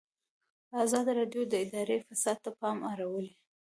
ازادي 0.83 1.11
راډیو 1.19 1.43
د 1.47 1.53
اداري 1.63 1.97
فساد 2.07 2.37
ته 2.43 2.51
پام 2.59 2.77
اړولی. 2.91 3.33